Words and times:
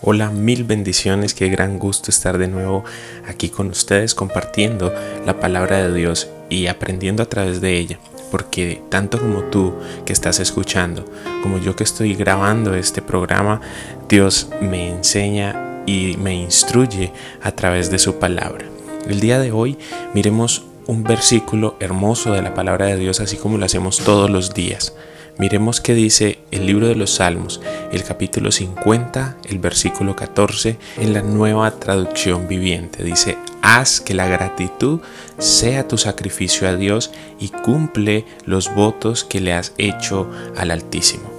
Hola, 0.00 0.30
mil 0.30 0.62
bendiciones, 0.62 1.34
qué 1.34 1.48
gran 1.48 1.80
gusto 1.80 2.12
estar 2.12 2.38
de 2.38 2.46
nuevo 2.46 2.84
aquí 3.26 3.48
con 3.48 3.66
ustedes 3.66 4.14
compartiendo 4.14 4.94
la 5.26 5.40
palabra 5.40 5.78
de 5.78 5.92
Dios 5.92 6.28
y 6.48 6.68
aprendiendo 6.68 7.24
a 7.24 7.28
través 7.28 7.60
de 7.60 7.76
ella. 7.76 7.98
Porque 8.30 8.80
tanto 8.90 9.18
como 9.18 9.42
tú 9.50 9.74
que 10.06 10.12
estás 10.12 10.38
escuchando, 10.38 11.04
como 11.42 11.58
yo 11.58 11.74
que 11.74 11.82
estoy 11.82 12.14
grabando 12.14 12.76
este 12.76 13.02
programa, 13.02 13.60
Dios 14.08 14.50
me 14.60 14.88
enseña 14.88 15.82
y 15.84 16.16
me 16.16 16.32
instruye 16.32 17.12
a 17.42 17.50
través 17.50 17.90
de 17.90 17.98
su 17.98 18.20
palabra. 18.20 18.66
El 19.08 19.18
día 19.18 19.40
de 19.40 19.50
hoy 19.50 19.78
miremos 20.14 20.64
un 20.86 21.02
versículo 21.02 21.74
hermoso 21.80 22.32
de 22.34 22.42
la 22.42 22.54
palabra 22.54 22.86
de 22.86 22.98
Dios 22.98 23.18
así 23.18 23.36
como 23.36 23.58
lo 23.58 23.64
hacemos 23.64 23.98
todos 23.98 24.30
los 24.30 24.54
días. 24.54 24.94
Miremos 25.38 25.80
qué 25.80 25.94
dice 25.94 26.40
el 26.50 26.66
libro 26.66 26.88
de 26.88 26.96
los 26.96 27.14
Salmos, 27.14 27.60
el 27.92 28.02
capítulo 28.02 28.50
50, 28.50 29.36
el 29.48 29.60
versículo 29.60 30.16
14, 30.16 30.78
en 30.96 31.12
la 31.12 31.22
nueva 31.22 31.70
traducción 31.78 32.48
viviente. 32.48 33.04
Dice, 33.04 33.38
haz 33.62 34.00
que 34.00 34.14
la 34.14 34.26
gratitud 34.26 34.98
sea 35.38 35.86
tu 35.86 35.96
sacrificio 35.96 36.68
a 36.68 36.74
Dios 36.74 37.12
y 37.38 37.50
cumple 37.50 38.24
los 38.46 38.74
votos 38.74 39.22
que 39.22 39.38
le 39.38 39.52
has 39.52 39.74
hecho 39.78 40.28
al 40.56 40.72
Altísimo. 40.72 41.37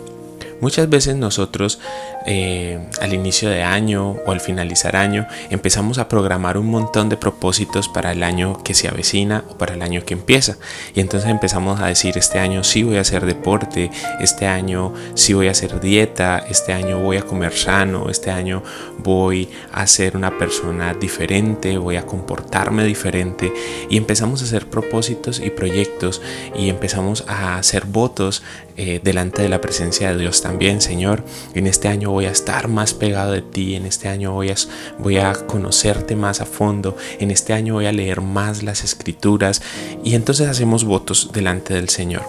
Muchas 0.62 0.90
veces 0.90 1.16
nosotros 1.16 1.80
eh, 2.26 2.80
al 3.02 3.14
inicio 3.14 3.50
de 3.50 3.64
año 3.64 4.18
o 4.26 4.32
al 4.32 4.42
finalizar 4.42 4.96
año 4.96 5.26
empezamos 5.50 5.98
a 5.98 6.10
programar 6.10 6.58
un 6.58 6.68
montón 6.68 7.08
de 7.08 7.18
propósitos 7.18 7.88
para 7.88 8.12
el 8.12 8.24
año 8.24 8.62
que 8.64 8.74
se 8.74 8.88
avecina 8.88 9.44
o 9.50 9.58
para 9.58 9.74
el 9.74 9.82
año 9.82 10.04
que 10.06 10.14
empieza. 10.14 10.58
Y 10.94 11.00
entonces 11.00 11.30
empezamos 11.30 11.80
a 11.80 11.88
decir, 11.88 12.18
este 12.18 12.40
año 12.40 12.64
sí 12.64 12.84
voy 12.84 12.98
a 12.98 13.02
hacer 13.02 13.26
deporte, 13.26 13.90
este 14.20 14.48
año 14.48 14.94
sí 15.14 15.34
voy 15.34 15.48
a 15.48 15.52
hacer 15.52 15.80
dieta, 15.80 16.40
este 16.50 16.74
año 16.74 17.00
voy 17.00 17.18
a 17.18 17.22
comer 17.22 17.54
sano, 17.54 18.10
este 18.10 18.32
año 18.32 18.64
voy 18.98 19.50
a 19.72 19.88
ser 19.88 20.18
una 20.18 20.38
persona 20.38 20.94
diferente, 20.94 21.78
voy 21.78 21.96
a 21.96 22.06
comportarme 22.06 22.84
diferente. 22.84 23.54
Y 23.90 23.98
empezamos 23.98 24.42
a 24.42 24.46
hacer 24.46 24.70
propósitos 24.70 25.40
y 25.40 25.50
proyectos 25.50 26.22
y 26.56 26.70
empezamos 26.70 27.24
a 27.28 27.58
hacer 27.58 27.86
votos 27.86 28.44
eh, 28.78 29.00
delante 29.04 29.42
de 29.42 29.50
la 29.50 29.62
presencia 29.62 30.12
de 30.12 30.20
Dios 30.20 30.42
también, 30.50 30.82
Señor. 30.82 31.24
En 31.54 31.68
este 31.68 31.90
año 31.90 32.10
voy 32.10 32.26
a 32.26 32.32
estar 32.32 32.70
más 32.70 32.96
pegado 32.96 33.34
de 33.34 33.44
ti, 33.44 33.76
en 33.76 33.86
este 33.86 34.08
año 34.10 34.34
voy 34.34 34.50
a, 34.50 34.56
voy 34.98 35.18
a 35.18 35.34
conocerte 35.34 36.16
más 36.16 36.42
a 36.42 36.46
fondo, 36.48 36.98
en 37.20 37.30
este 37.30 37.54
año 37.54 37.76
voy 37.76 37.86
a 37.86 37.92
leer 37.92 38.22
más 38.22 38.64
las 38.64 38.84
escrituras 38.84 39.62
y 40.04 40.16
entonces 40.16 40.48
hacemos 40.48 40.86
votos 40.86 41.30
delante 41.34 41.76
del 41.76 41.90
Señor. 41.90 42.24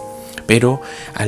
Pero 0.46 0.82
a 1.14 1.24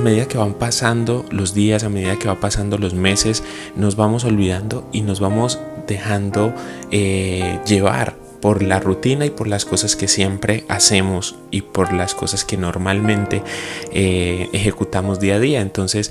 medida 0.00 0.26
que 0.26 0.38
van 0.38 0.54
pasando 0.54 1.26
los 1.30 1.52
días, 1.52 1.84
a 1.84 1.90
medida 1.90 2.18
que 2.18 2.28
van 2.28 2.40
pasando 2.40 2.78
los 2.78 2.94
meses, 2.94 3.42
nos 3.76 3.96
vamos 3.96 4.24
olvidando 4.24 4.88
y 4.90 5.02
nos 5.02 5.20
vamos 5.20 5.58
dejando 5.86 6.54
eh, 6.90 7.58
llevar 7.66 8.21
por 8.42 8.60
la 8.60 8.80
rutina 8.80 9.24
y 9.24 9.30
por 9.30 9.46
las 9.46 9.64
cosas 9.64 9.94
que 9.94 10.08
siempre 10.08 10.64
hacemos 10.68 11.36
y 11.52 11.62
por 11.62 11.92
las 11.92 12.14
cosas 12.14 12.44
que 12.44 12.56
normalmente 12.56 13.42
eh, 13.92 14.50
ejecutamos 14.52 15.20
día 15.20 15.36
a 15.36 15.38
día. 15.38 15.60
Entonces 15.60 16.10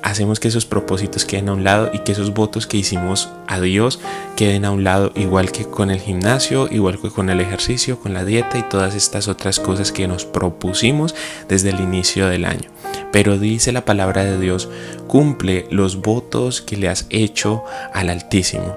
hacemos 0.00 0.38
que 0.38 0.46
esos 0.46 0.64
propósitos 0.64 1.24
queden 1.24 1.48
a 1.48 1.54
un 1.54 1.64
lado 1.64 1.90
y 1.92 1.98
que 1.98 2.12
esos 2.12 2.34
votos 2.34 2.68
que 2.68 2.76
hicimos 2.76 3.30
a 3.48 3.60
Dios 3.60 3.98
queden 4.36 4.64
a 4.64 4.70
un 4.70 4.84
lado, 4.84 5.10
igual 5.16 5.50
que 5.50 5.64
con 5.64 5.90
el 5.90 6.00
gimnasio, 6.00 6.68
igual 6.70 7.00
que 7.00 7.10
con 7.10 7.30
el 7.30 7.40
ejercicio, 7.40 7.98
con 7.98 8.14
la 8.14 8.24
dieta 8.24 8.58
y 8.58 8.62
todas 8.62 8.94
estas 8.94 9.26
otras 9.26 9.58
cosas 9.58 9.90
que 9.90 10.06
nos 10.06 10.24
propusimos 10.24 11.16
desde 11.48 11.70
el 11.70 11.80
inicio 11.80 12.28
del 12.28 12.44
año. 12.44 12.70
Pero 13.10 13.40
dice 13.40 13.72
la 13.72 13.84
palabra 13.84 14.22
de 14.24 14.38
Dios, 14.38 14.68
cumple 15.08 15.66
los 15.70 16.00
votos 16.00 16.62
que 16.62 16.76
le 16.76 16.88
has 16.88 17.06
hecho 17.10 17.64
al 17.92 18.08
Altísimo. 18.08 18.76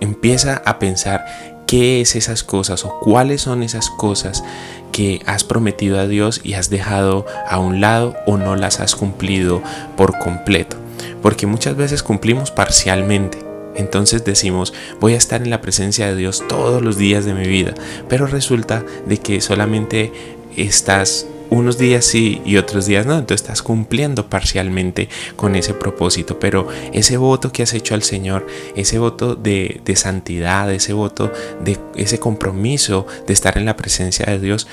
Empieza 0.00 0.60
a 0.64 0.80
pensar 0.80 1.53
qué 1.66 2.00
es 2.00 2.16
esas 2.16 2.42
cosas 2.42 2.84
o 2.84 2.98
cuáles 3.00 3.42
son 3.42 3.62
esas 3.62 3.90
cosas 3.90 4.44
que 4.92 5.22
has 5.26 5.44
prometido 5.44 5.98
a 5.98 6.06
Dios 6.06 6.40
y 6.44 6.54
has 6.54 6.70
dejado 6.70 7.26
a 7.48 7.58
un 7.58 7.80
lado 7.80 8.14
o 8.26 8.36
no 8.36 8.54
las 8.56 8.80
has 8.80 8.94
cumplido 8.94 9.62
por 9.96 10.18
completo. 10.18 10.76
Porque 11.22 11.46
muchas 11.46 11.76
veces 11.76 12.02
cumplimos 12.02 12.50
parcialmente. 12.50 13.38
Entonces 13.74 14.24
decimos, 14.24 14.72
voy 15.00 15.14
a 15.14 15.16
estar 15.16 15.42
en 15.42 15.50
la 15.50 15.60
presencia 15.60 16.06
de 16.06 16.14
Dios 16.14 16.44
todos 16.48 16.80
los 16.80 16.96
días 16.96 17.24
de 17.24 17.34
mi 17.34 17.48
vida, 17.48 17.74
pero 18.08 18.26
resulta 18.26 18.84
de 19.06 19.18
que 19.18 19.40
solamente 19.40 20.12
estás 20.56 21.26
unos 21.54 21.78
días 21.78 22.04
sí 22.04 22.42
y 22.44 22.56
otros 22.56 22.86
días 22.86 23.06
no, 23.06 23.14
entonces 23.14 23.42
estás 23.42 23.62
cumpliendo 23.62 24.28
parcialmente 24.28 25.08
con 25.36 25.54
ese 25.56 25.74
propósito, 25.74 26.38
pero 26.38 26.68
ese 26.92 27.16
voto 27.16 27.52
que 27.52 27.62
has 27.62 27.74
hecho 27.74 27.94
al 27.94 28.02
Señor, 28.02 28.46
ese 28.74 28.98
voto 28.98 29.36
de, 29.36 29.80
santidad, 29.94 30.72
ese 30.72 30.92
voto 30.92 31.32
de 31.64 31.78
ese 31.94 32.18
compromiso 32.18 33.06
de 33.26 33.32
estar 33.32 33.56
en 33.56 33.64
la 33.64 33.76
presencia 33.76 34.26
de 34.26 34.40
Dios, 34.40 34.66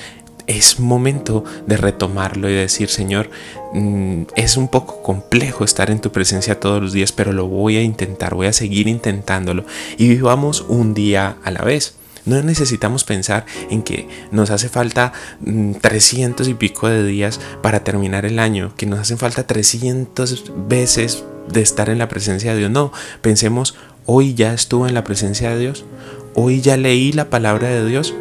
es 0.48 0.80
momento 0.80 1.44
de 1.66 1.76
retomarlo 1.76 2.50
y 2.50 2.54
decir, 2.54 2.88
Señor, 2.88 3.30
mm, 3.72 4.22
es 4.34 4.56
un 4.56 4.66
poco 4.66 5.02
complejo 5.02 5.64
estar 5.64 5.88
en 5.88 6.00
tu 6.00 6.10
presencia 6.10 6.58
todos 6.58 6.82
los 6.82 6.92
días, 6.92 7.12
pero 7.12 7.32
lo 7.32 7.46
voy 7.46 7.76
a 7.76 7.82
intentar, 7.82 8.34
voy 8.34 8.48
a 8.48 8.52
seguir 8.52 8.88
intentándolo 8.88 9.64
y 9.98 10.08
vivamos 10.08 10.62
un 10.68 10.94
día 10.94 11.36
a 11.44 11.50
la 11.52 11.62
vez. 11.62 11.94
No 12.24 12.40
necesitamos 12.42 13.04
pensar 13.04 13.46
en 13.70 13.82
que 13.82 14.08
nos 14.30 14.50
hace 14.50 14.68
falta 14.68 15.12
300 15.80 16.46
mm, 16.46 16.50
y 16.50 16.54
pico 16.54 16.88
de 16.88 17.04
días 17.04 17.40
para 17.62 17.82
terminar 17.82 18.24
el 18.24 18.38
año, 18.38 18.72
que 18.76 18.86
nos 18.86 19.00
hacen 19.00 19.18
falta 19.18 19.46
300 19.46 20.52
veces 20.68 21.24
de 21.48 21.62
estar 21.62 21.88
en 21.90 21.98
la 21.98 22.08
presencia 22.08 22.52
de 22.52 22.58
Dios. 22.58 22.70
No, 22.70 22.92
pensemos, 23.20 23.74
hoy 24.06 24.34
ya 24.34 24.54
estuve 24.54 24.88
en 24.88 24.94
la 24.94 25.04
presencia 25.04 25.50
de 25.50 25.58
Dios, 25.58 25.84
hoy 26.34 26.60
ya 26.60 26.76
leí 26.76 27.12
la 27.12 27.30
palabra 27.30 27.68
de 27.68 27.84
Dios. 27.84 28.14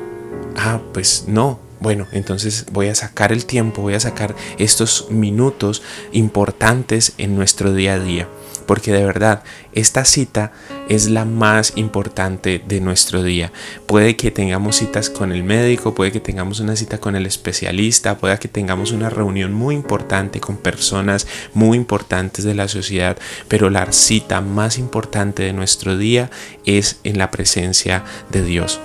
Ah, 0.58 0.82
pues 0.94 1.26
no, 1.28 1.60
bueno, 1.80 2.08
entonces 2.12 2.66
voy 2.72 2.88
a 2.88 2.96
sacar 2.96 3.32
el 3.32 3.46
tiempo, 3.46 3.82
voy 3.82 3.94
a 3.94 4.00
sacar 4.00 4.36
estos 4.58 5.12
minutos 5.12 5.84
importantes 6.12 7.14
en 7.18 7.36
nuestro 7.36 7.74
día 7.74 7.94
a 7.94 8.00
día 8.00 8.28
porque 8.72 8.94
de 8.94 9.04
verdad 9.04 9.44
esta 9.74 10.06
cita 10.06 10.54
es 10.92 11.10
la 11.10 11.24
más 11.24 11.72
importante 11.78 12.62
de 12.68 12.82
nuestro 12.82 13.24
día. 13.24 13.54
Puede 13.86 14.18
que 14.18 14.30
tengamos 14.30 14.76
citas 14.76 15.10
con 15.10 15.32
el 15.32 15.42
médico, 15.42 15.96
puede 15.96 16.12
que 16.12 16.20
tengamos 16.20 16.60
una 16.60 16.76
cita 16.76 16.98
con 16.98 17.16
el 17.16 17.26
especialista, 17.26 18.18
puede 18.18 18.38
que 18.40 18.50
tengamos 18.50 18.92
una 18.92 19.10
reunión 19.10 19.54
muy 19.54 19.74
importante 19.74 20.42
con 20.42 20.58
personas 20.58 21.28
muy 21.54 21.78
importantes 21.78 22.44
de 22.44 22.56
la 22.56 22.68
sociedad, 22.68 23.18
pero 23.48 23.70
la 23.70 23.90
cita 23.94 24.42
más 24.42 24.78
importante 24.78 25.44
de 25.44 25.54
nuestro 25.54 25.98
día 25.98 26.30
es 26.66 27.00
en 27.06 27.18
la 27.18 27.32
presencia 27.32 28.04
de 28.30 28.44
Dios. 28.44 28.82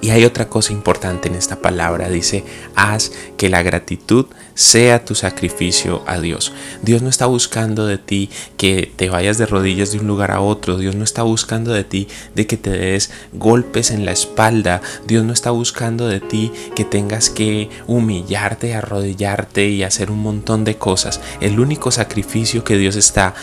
Y 0.00 0.10
hay 0.10 0.24
otra 0.24 0.48
cosa 0.48 0.72
importante 0.72 1.28
en 1.28 1.34
esta 1.34 1.56
palabra, 1.56 2.08
dice, 2.08 2.44
haz 2.74 3.12
que 3.36 3.48
la 3.48 3.62
gratitud 3.62 4.26
sea 4.54 5.04
tu 5.04 5.14
sacrificio 5.14 6.02
a 6.06 6.18
Dios. 6.18 6.52
Dios 6.82 7.02
no 7.02 7.10
está 7.10 7.26
buscando 7.26 7.86
de 7.86 7.98
ti 7.98 8.30
que 8.56 8.90
te 8.96 9.10
vayas 9.10 9.36
de 9.38 9.46
rodillas 9.46 9.92
de 9.92 9.98
un 9.98 10.06
lugar 10.06 10.30
a 10.30 10.40
otro, 10.40 10.78
Dios 10.78 10.94
no 10.94 11.04
está 11.04 11.22
buscando 11.22 11.72
de 11.72 11.84
ti 11.84 12.08
de 12.34 12.46
que 12.46 12.56
te 12.56 12.70
des 12.70 13.10
golpes 13.34 13.90
en 13.90 14.04
la 14.04 14.12
espalda, 14.12 14.80
Dios 15.06 15.24
no 15.24 15.32
está 15.32 15.50
buscando 15.50 16.08
de 16.08 16.20
ti 16.20 16.52
que 16.74 16.84
tengas 16.84 17.28
que 17.28 17.68
humillarte, 17.86 18.74
arrodillarte 18.74 19.68
y 19.68 19.82
hacer 19.82 20.10
un 20.10 20.20
montón 20.20 20.64
de 20.64 20.76
cosas. 20.76 21.20
El 21.40 21.60
único 21.60 21.90
sacrificio 21.90 22.64
que 22.64 22.78
Dios 22.78 22.96
está 22.96 23.34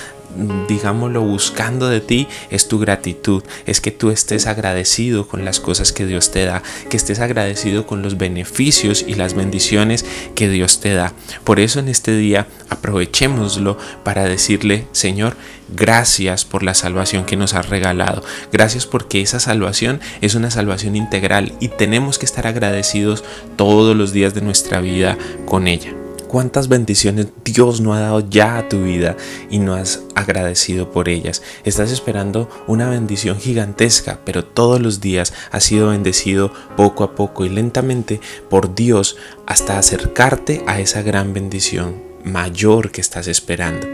digámoslo, 0.68 1.22
buscando 1.22 1.90
de 1.90 2.02
ti 2.02 2.28
es 2.50 2.68
tu 2.68 2.80
gratitud, 2.80 3.44
es 3.66 3.82
que 3.82 3.92
tú 3.92 4.10
estés 4.10 4.48
agradecido 4.48 5.28
con 5.28 5.46
las 5.46 5.60
cosas 5.60 5.92
que 5.92 6.06
Dios 6.06 6.32
te 6.32 6.46
da, 6.46 6.64
que 6.90 6.98
estés 6.98 7.20
agradecido 7.20 7.86
con 7.86 8.02
los 8.02 8.18
beneficios 8.18 9.04
y 9.08 9.16
las 9.16 9.34
bendiciones 9.34 10.06
que 10.36 10.50
Dios 10.50 10.80
te 10.80 10.94
da. 10.94 11.14
Por 11.44 11.60
eso 11.60 11.80
en 11.80 11.88
este 11.88 12.16
día 12.16 12.48
aprovechémoslo 12.70 13.78
para 14.04 14.24
decirle, 14.26 14.88
Señor, 14.92 15.36
gracias 15.70 16.46
por 16.46 16.64
la 16.64 16.74
salvación 16.74 17.26
que 17.26 17.38
nos 17.38 17.54
has 17.54 17.70
regalado. 17.70 18.24
Gracias 18.52 18.86
porque 18.86 19.22
esa 19.22 19.40
salvación 19.40 20.02
es 20.22 20.36
una 20.36 20.52
salvación 20.52 20.96
integral 20.96 21.54
y 21.60 21.70
tenemos 21.70 22.20
que 22.20 22.26
estar 22.26 22.48
agradecidos 22.48 23.24
todos 23.56 23.96
los 23.96 24.14
días 24.14 24.34
de 24.34 24.42
nuestra 24.42 24.82
vida 24.82 25.18
con 25.46 25.68
ella. 25.68 26.03
Cuántas 26.34 26.68
bendiciones 26.68 27.28
Dios 27.46 27.80
no 27.80 27.94
ha 27.94 28.00
dado 28.00 28.28
ya 28.28 28.58
a 28.58 28.68
tu 28.68 28.82
vida 28.82 29.16
y 29.52 29.60
no 29.60 29.76
has 29.76 30.02
agradecido 30.16 30.90
por 30.90 31.08
ellas. 31.08 31.44
Estás 31.64 31.92
esperando 31.92 32.50
una 32.66 32.90
bendición 32.90 33.40
gigantesca, 33.40 34.20
pero 34.26 34.44
todos 34.44 34.82
los 34.82 35.00
días 35.00 35.32
has 35.52 35.66
sido 35.66 35.90
bendecido 35.90 36.52
poco 36.76 37.04
a 37.04 37.14
poco 37.14 37.46
y 37.46 37.50
lentamente 37.50 38.20
por 38.50 38.74
Dios 38.74 39.16
hasta 39.46 39.78
acercarte 39.78 40.64
a 40.66 40.80
esa 40.80 41.04
gran 41.04 41.36
bendición 41.36 42.02
mayor 42.24 42.90
que 42.90 43.02
estás 43.02 43.28
esperando. 43.28 43.86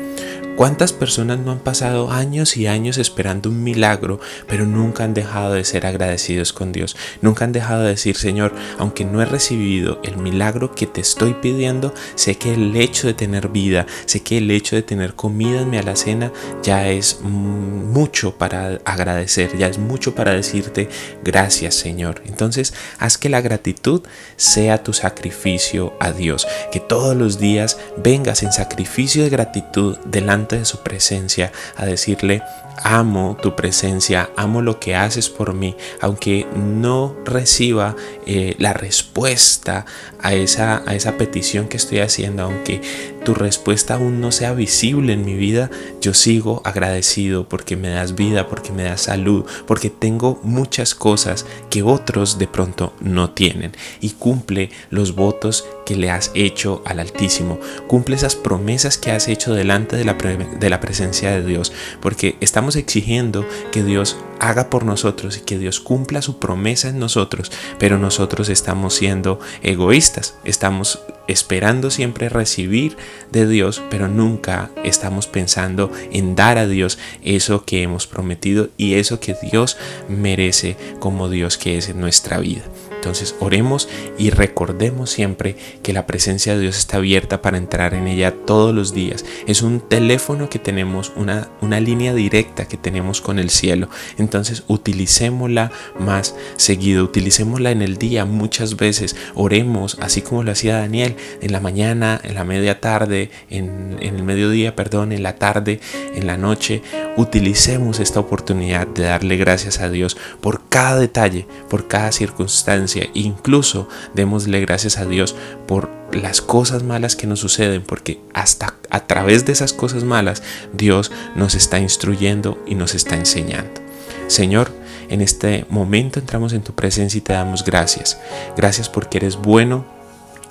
¿Cuántas 0.59 0.91
personas 0.91 1.39
no 1.39 1.53
han 1.53 1.59
pasado 1.59 2.11
años 2.11 2.57
y 2.57 2.67
años 2.67 2.97
esperando 2.97 3.49
un 3.49 3.63
milagro, 3.63 4.19
pero 4.45 4.65
nunca 4.65 5.05
han 5.05 5.13
dejado 5.13 5.53
de 5.53 5.63
ser 5.63 5.85
agradecidos 5.85 6.51
con 6.51 6.73
Dios? 6.73 6.97
Nunca 7.21 7.45
han 7.45 7.53
dejado 7.53 7.83
de 7.83 7.91
decir, 7.91 8.17
Señor, 8.17 8.53
aunque 8.77 9.05
no 9.05 9.21
he 9.21 9.25
recibido 9.25 10.01
el 10.03 10.17
milagro 10.17 10.75
que 10.75 10.85
te 10.85 10.99
estoy 10.99 11.33
pidiendo, 11.33 11.93
sé 12.15 12.37
que 12.37 12.53
el 12.53 12.75
hecho 12.75 13.07
de 13.07 13.13
tener 13.13 13.47
vida, 13.47 13.85
sé 14.05 14.19
que 14.19 14.39
el 14.39 14.51
hecho 14.51 14.75
de 14.75 14.81
tener 14.81 15.13
comida 15.13 15.61
en 15.61 15.69
mi 15.69 15.77
alacena 15.77 16.33
ya 16.61 16.89
es 16.89 17.21
mucho 17.21 18.37
para 18.37 18.79
agradecer, 18.83 19.57
ya 19.57 19.67
es 19.67 19.77
mucho 19.77 20.13
para 20.13 20.33
decirte 20.33 20.89
gracias, 21.23 21.75
Señor. 21.75 22.21
Entonces, 22.25 22.73
haz 22.97 23.17
que 23.17 23.29
la 23.29 23.39
gratitud 23.39 24.01
sea 24.35 24.83
tu 24.83 24.91
sacrificio 24.91 25.93
a 26.01 26.11
Dios, 26.11 26.45
que 26.69 26.81
todos 26.81 27.15
los 27.15 27.39
días 27.39 27.77
vengas 27.95 28.43
en 28.43 28.51
sacrificio 28.51 29.23
de 29.23 29.29
gratitud 29.29 29.97
delante 29.99 30.48
de 30.57 30.65
su 30.65 30.83
presencia 30.83 31.51
a 31.75 31.85
decirle, 31.85 32.41
amo 32.83 33.37
tu 33.41 33.55
presencia, 33.55 34.29
amo 34.35 34.61
lo 34.61 34.79
que 34.79 34.95
haces 34.95 35.29
por 35.29 35.53
mí, 35.53 35.75
aunque 36.01 36.47
no 36.55 37.15
reciba 37.25 37.95
eh, 38.25 38.55
la 38.57 38.73
respuesta 38.73 39.85
a 40.21 40.33
esa, 40.33 40.83
a 40.85 40.95
esa 40.95 41.17
petición 41.17 41.67
que 41.67 41.77
estoy 41.77 41.99
haciendo, 41.99 42.43
aunque 42.43 42.81
tu 43.23 43.33
respuesta 43.33 43.95
aún 43.95 44.21
no 44.21 44.31
sea 44.31 44.53
visible 44.53 45.13
en 45.13 45.25
mi 45.25 45.35
vida, 45.35 45.69
yo 46.01 46.13
sigo 46.13 46.61
agradecido 46.65 47.47
porque 47.47 47.75
me 47.75 47.89
das 47.89 48.15
vida, 48.15 48.47
porque 48.47 48.71
me 48.71 48.83
das 48.83 49.01
salud, 49.01 49.45
porque 49.67 49.89
tengo 49.89 50.39
muchas 50.43 50.95
cosas 50.95 51.45
que 51.69 51.83
otros 51.83 52.37
de 52.37 52.47
pronto 52.47 52.93
no 53.01 53.31
tienen. 53.31 53.73
Y 53.99 54.11
cumple 54.11 54.71
los 54.89 55.15
votos 55.15 55.65
que 55.89 55.95
le 55.95 56.11
has 56.11 56.29
hecho 56.35 56.83
al 56.85 56.99
Altísimo, 56.99 57.59
cumple 57.87 58.15
esas 58.15 58.35
promesas 58.35 58.99
que 58.99 59.09
has 59.09 59.27
hecho 59.27 59.55
delante 59.55 59.95
de 59.95 60.05
la, 60.05 60.13
de 60.13 60.69
la 60.69 60.79
presencia 60.79 61.31
de 61.31 61.43
Dios, 61.43 61.73
porque 61.99 62.37
estamos 62.41 62.75
exigiendo 62.75 63.43
que 63.71 63.83
Dios 63.83 64.15
haga 64.39 64.69
por 64.69 64.85
nosotros 64.85 65.37
y 65.37 65.41
que 65.41 65.57
Dios 65.57 65.79
cumpla 65.79 66.21
su 66.21 66.37
promesa 66.37 66.89
en 66.89 66.99
nosotros, 66.99 67.51
pero 67.79 67.97
nosotros 67.97 68.49
estamos 68.49 68.93
siendo 68.93 69.39
egoístas, 69.63 70.35
estamos 70.43 70.99
esperando 71.27 71.89
siempre 71.89 72.29
recibir 72.29 72.95
de 73.31 73.47
Dios, 73.47 73.81
pero 73.89 74.07
nunca 74.07 74.69
estamos 74.83 75.25
pensando 75.25 75.91
en 76.11 76.35
dar 76.35 76.59
a 76.59 76.67
Dios 76.67 76.99
eso 77.23 77.65
que 77.65 77.81
hemos 77.81 78.05
prometido 78.05 78.69
y 78.77 78.93
eso 78.93 79.19
que 79.19 79.35
Dios 79.41 79.75
merece 80.07 80.77
como 80.99 81.29
Dios 81.29 81.57
que 81.57 81.79
es 81.79 81.89
en 81.89 81.99
nuestra 81.99 82.37
vida. 82.37 82.61
Entonces 82.99 83.33
oremos 83.39 83.87
y 84.17 84.29
recordemos 84.29 85.09
siempre 85.09 85.55
que 85.83 85.93
la 85.93 86.05
presencia 86.05 86.53
de 86.53 86.59
Dios 86.59 86.77
está 86.77 86.97
abierta 86.97 87.41
para 87.41 87.57
entrar 87.57 87.93
en 87.93 88.07
ella 88.07 88.35
todos 88.45 88.75
los 88.75 88.93
días. 88.93 89.23
Es 89.47 89.61
un 89.61 89.79
teléfono 89.79 90.49
que 90.49 90.59
tenemos, 90.59 91.13
una, 91.15 91.47
una 91.61 91.79
línea 91.79 92.13
directa 92.13 92.67
que 92.67 92.75
tenemos 92.75 93.21
con 93.21 93.39
el 93.39 93.51
cielo. 93.51 93.87
Entonces 94.17 94.65
utilicémosla 94.67 95.71
más 95.97 96.35
seguido, 96.57 97.05
utilicémosla 97.05 97.71
en 97.71 97.81
el 97.81 97.97
día 97.97 98.25
muchas 98.25 98.75
veces. 98.75 99.15
Oremos 99.33 99.97
así 100.01 100.21
como 100.21 100.43
lo 100.43 100.51
hacía 100.51 100.79
Daniel 100.79 101.15
en 101.41 101.53
la 101.53 101.61
mañana, 101.61 102.19
en 102.21 102.35
la 102.35 102.43
media 102.43 102.81
tarde, 102.81 103.31
en, 103.49 103.95
en 104.01 104.17
el 104.17 104.23
mediodía, 104.23 104.75
perdón, 104.75 105.13
en 105.13 105.23
la 105.23 105.37
tarde, 105.37 105.79
en 106.13 106.27
la 106.27 106.35
noche. 106.35 106.81
Utilicemos 107.15 108.01
esta 108.01 108.19
oportunidad 108.19 108.87
de 108.87 109.03
darle 109.03 109.37
gracias 109.37 109.79
a 109.79 109.89
Dios 109.89 110.17
por 110.41 110.67
cada 110.67 110.99
detalle, 110.99 111.47
por 111.69 111.87
cada 111.87 112.11
circunstancia 112.11 112.88
Incluso 113.13 113.87
démosle 114.13 114.59
gracias 114.61 114.97
a 114.97 115.05
Dios 115.05 115.35
por 115.67 115.89
las 116.11 116.41
cosas 116.41 116.83
malas 116.83 117.15
que 117.15 117.27
nos 117.27 117.39
suceden, 117.39 117.83
porque 117.83 118.19
hasta 118.33 118.75
a 118.89 119.05
través 119.07 119.45
de 119.45 119.51
esas 119.51 119.73
cosas 119.73 120.03
malas 120.03 120.41
Dios 120.73 121.11
nos 121.35 121.55
está 121.55 121.79
instruyendo 121.79 122.63
y 122.65 122.75
nos 122.75 122.95
está 122.95 123.15
enseñando. 123.15 123.81
Señor, 124.27 124.71
en 125.09 125.21
este 125.21 125.65
momento 125.69 126.19
entramos 126.19 126.53
en 126.53 126.61
tu 126.61 126.73
presencia 126.73 127.17
y 127.17 127.21
te 127.21 127.33
damos 127.33 127.63
gracias. 127.65 128.19
Gracias 128.55 128.89
porque 128.89 129.17
eres 129.17 129.35
bueno, 129.35 129.85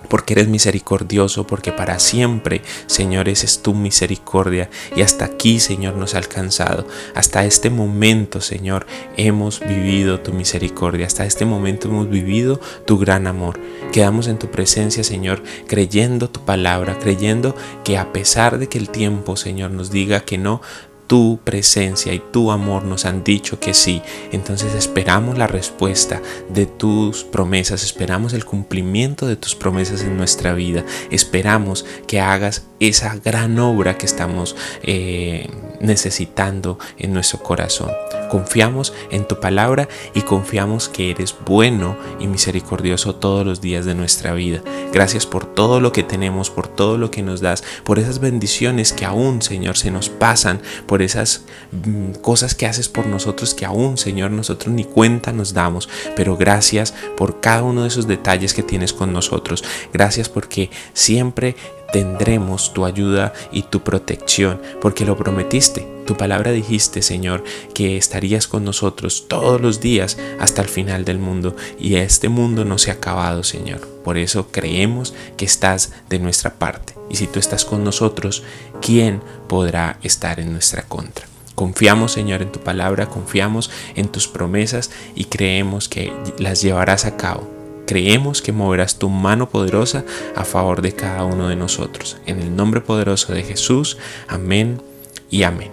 porque 0.08 0.34
eres 0.34 0.48
misericordioso, 0.48 1.46
porque 1.46 1.72
para 1.72 1.98
siempre, 1.98 2.62
Señor, 2.86 3.28
es 3.28 3.62
tu 3.62 3.74
misericordia. 3.74 4.70
Y 4.96 5.02
hasta 5.02 5.24
aquí, 5.24 5.60
Señor, 5.60 5.94
nos 5.94 6.14
ha 6.14 6.18
alcanzado. 6.18 6.86
Hasta 7.14 7.44
este 7.44 7.70
momento, 7.70 8.40
Señor, 8.40 8.86
hemos 9.16 9.60
vivido 9.60 10.20
tu 10.20 10.32
misericordia. 10.32 11.06
Hasta 11.06 11.26
este 11.26 11.44
momento 11.44 11.88
hemos 11.88 12.08
vivido 12.08 12.60
tu 12.86 12.98
gran 12.98 13.26
amor. 13.26 13.58
Quedamos 13.92 14.28
en 14.28 14.38
tu 14.38 14.50
presencia, 14.50 15.04
Señor, 15.04 15.42
creyendo 15.66 16.28
tu 16.30 16.44
palabra, 16.44 16.98
creyendo 16.98 17.54
que 17.84 17.98
a 17.98 18.12
pesar 18.12 18.58
de 18.58 18.68
que 18.68 18.78
el 18.78 18.90
tiempo, 18.90 19.36
Señor, 19.36 19.70
nos 19.70 19.90
diga 19.90 20.20
que 20.20 20.38
no, 20.38 20.62
tu 21.08 21.40
presencia 21.42 22.12
y 22.12 22.20
tu 22.20 22.52
amor 22.52 22.84
nos 22.84 23.04
han 23.06 23.24
dicho 23.24 23.58
que 23.58 23.74
sí. 23.74 24.02
Entonces 24.30 24.74
esperamos 24.74 25.36
la 25.36 25.48
respuesta 25.48 26.22
de 26.50 26.66
tus 26.66 27.24
promesas, 27.24 27.82
esperamos 27.82 28.34
el 28.34 28.44
cumplimiento 28.44 29.26
de 29.26 29.36
tus 29.36 29.56
promesas 29.56 30.02
en 30.02 30.16
nuestra 30.16 30.52
vida, 30.52 30.84
esperamos 31.10 31.84
que 32.06 32.20
hagas 32.20 32.66
esa 32.78 33.16
gran 33.16 33.58
obra 33.58 33.98
que 33.98 34.06
estamos 34.06 34.54
eh, 34.82 35.50
necesitando 35.80 36.78
en 36.98 37.12
nuestro 37.12 37.42
corazón. 37.42 37.90
Confiamos 38.30 38.92
en 39.10 39.26
tu 39.26 39.40
palabra 39.40 39.88
y 40.14 40.20
confiamos 40.20 40.88
que 40.88 41.10
eres 41.10 41.34
bueno 41.46 41.96
y 42.20 42.26
misericordioso 42.26 43.14
todos 43.14 43.44
los 43.46 43.60
días 43.60 43.84
de 43.84 43.94
nuestra 43.94 44.34
vida. 44.34 44.62
Gracias 44.92 45.26
por 45.26 45.46
todo 45.46 45.80
lo 45.80 45.92
que 45.92 46.02
tenemos, 46.02 46.50
por 46.50 46.68
todo 46.68 46.98
lo 46.98 47.10
que 47.10 47.22
nos 47.22 47.40
das, 47.40 47.64
por 47.84 47.98
esas 47.98 48.20
bendiciones 48.20 48.92
que 48.92 49.06
aún, 49.06 49.42
Señor, 49.42 49.76
se 49.76 49.90
nos 49.90 50.08
pasan, 50.08 50.60
por 50.98 51.04
esas 51.04 51.44
mm, 51.70 52.14
cosas 52.22 52.56
que 52.56 52.66
haces 52.66 52.88
por 52.88 53.06
nosotros 53.06 53.54
que 53.54 53.64
aún, 53.64 53.98
Señor, 53.98 54.32
nosotros 54.32 54.74
ni 54.74 54.82
cuenta 54.82 55.30
nos 55.30 55.54
damos. 55.54 55.88
Pero 56.16 56.36
gracias 56.36 56.92
por 57.16 57.38
cada 57.38 57.62
uno 57.62 57.82
de 57.82 57.88
esos 57.88 58.08
detalles 58.08 58.52
que 58.52 58.64
tienes 58.64 58.92
con 58.92 59.12
nosotros. 59.12 59.62
Gracias 59.92 60.28
porque 60.28 60.70
siempre 60.94 61.54
tendremos 61.92 62.72
tu 62.74 62.84
ayuda 62.84 63.32
y 63.50 63.62
tu 63.62 63.82
protección, 63.82 64.60
porque 64.80 65.04
lo 65.04 65.16
prometiste. 65.16 65.86
Tu 66.06 66.16
palabra 66.16 66.52
dijiste, 66.52 67.02
Señor, 67.02 67.44
que 67.74 67.96
estarías 67.96 68.46
con 68.46 68.64
nosotros 68.64 69.26
todos 69.28 69.60
los 69.60 69.80
días 69.80 70.16
hasta 70.40 70.62
el 70.62 70.68
final 70.68 71.04
del 71.04 71.18
mundo, 71.18 71.54
y 71.78 71.96
este 71.96 72.28
mundo 72.28 72.64
no 72.64 72.78
se 72.78 72.90
ha 72.90 72.94
acabado, 72.94 73.42
Señor. 73.42 73.86
Por 74.04 74.16
eso 74.16 74.48
creemos 74.50 75.14
que 75.36 75.44
estás 75.44 75.92
de 76.08 76.18
nuestra 76.18 76.54
parte. 76.54 76.94
Y 77.10 77.16
si 77.16 77.26
tú 77.26 77.38
estás 77.38 77.64
con 77.64 77.84
nosotros, 77.84 78.42
¿quién 78.80 79.20
podrá 79.48 79.98
estar 80.02 80.40
en 80.40 80.52
nuestra 80.52 80.82
contra? 80.82 81.26
Confiamos, 81.54 82.12
Señor, 82.12 82.42
en 82.42 82.52
tu 82.52 82.60
palabra, 82.60 83.08
confiamos 83.08 83.70
en 83.96 84.08
tus 84.08 84.28
promesas 84.28 84.90
y 85.14 85.24
creemos 85.24 85.88
que 85.88 86.12
las 86.38 86.62
llevarás 86.62 87.04
a 87.04 87.16
cabo 87.16 87.57
Creemos 87.88 88.42
que 88.42 88.52
moverás 88.52 88.98
tu 88.98 89.08
mano 89.08 89.48
poderosa 89.48 90.04
a 90.36 90.44
favor 90.44 90.82
de 90.82 90.92
cada 90.92 91.24
uno 91.24 91.48
de 91.48 91.56
nosotros. 91.56 92.18
En 92.26 92.38
el 92.38 92.54
nombre 92.54 92.82
poderoso 92.82 93.32
de 93.32 93.42
Jesús, 93.42 93.96
amén 94.28 94.82
y 95.30 95.44
amén. 95.44 95.70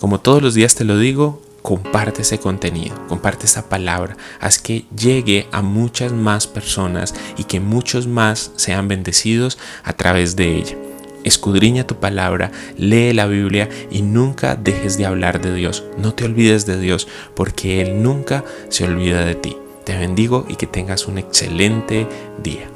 Como 0.00 0.18
todos 0.18 0.42
los 0.42 0.54
días 0.54 0.74
te 0.74 0.82
lo 0.82 0.98
digo, 0.98 1.40
comparte 1.62 2.22
ese 2.22 2.40
contenido, 2.40 2.96
comparte 3.06 3.46
esa 3.46 3.68
palabra, 3.68 4.16
haz 4.40 4.58
que 4.58 4.86
llegue 4.98 5.46
a 5.52 5.62
muchas 5.62 6.10
más 6.10 6.48
personas 6.48 7.14
y 7.38 7.44
que 7.44 7.60
muchos 7.60 8.08
más 8.08 8.50
sean 8.56 8.88
bendecidos 8.88 9.56
a 9.84 9.92
través 9.92 10.34
de 10.34 10.56
ella. 10.56 10.76
Escudriña 11.22 11.86
tu 11.86 11.94
palabra, 12.00 12.50
lee 12.76 13.12
la 13.12 13.26
Biblia 13.26 13.68
y 13.88 14.02
nunca 14.02 14.56
dejes 14.56 14.98
de 14.98 15.06
hablar 15.06 15.40
de 15.40 15.54
Dios. 15.54 15.84
No 15.96 16.12
te 16.12 16.24
olvides 16.24 16.66
de 16.66 16.80
Dios 16.80 17.06
porque 17.36 17.80
Él 17.80 18.02
nunca 18.02 18.44
se 18.68 18.84
olvida 18.84 19.24
de 19.24 19.36
ti. 19.36 19.56
Te 19.84 19.96
bendigo 19.96 20.46
y 20.48 20.56
que 20.56 20.66
tengas 20.66 21.06
un 21.06 21.18
excelente 21.18 22.06
día. 22.42 22.73